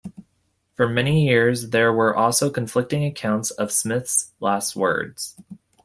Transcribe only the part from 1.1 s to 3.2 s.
years, there were also conflicting